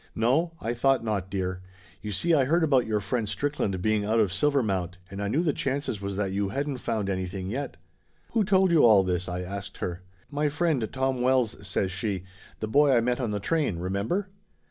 "No? 0.15 0.53
I 0.59 0.73
thought 0.73 1.03
not, 1.03 1.29
dear! 1.29 1.61
You 2.01 2.11
see 2.11 2.33
I 2.33 2.45
heard 2.45 2.63
about 2.63 2.87
your 2.87 3.01
friend 3.01 3.29
Strickland 3.29 3.79
being 3.83 4.03
out 4.03 4.19
of 4.19 4.33
Silver 4.33 4.63
mount, 4.63 4.97
and 5.11 5.21
I 5.21 5.27
knew 5.27 5.43
the 5.43 5.53
chances 5.53 6.01
was 6.01 6.15
that 6.15 6.31
you 6.31 6.49
hadn't 6.49 6.79
found 6.79 7.07
anything 7.07 7.51
yet" 7.51 7.77
"Who 8.31 8.43
told 8.43 8.71
you 8.71 8.83
all 8.83 9.03
this?" 9.03 9.29
I 9.29 9.41
asked 9.43 9.77
her. 9.77 10.01
"My 10.31 10.49
friend, 10.49 10.89
Tom 10.91 11.21
Wells," 11.21 11.55
says 11.61 11.91
she, 11.91 12.23
"The 12.61 12.67
boy 12.67 12.97
I 12.97 12.99
met 12.99 13.19
on 13.21 13.29
the 13.29 13.39
train 13.39 13.77
remember 13.77 14.27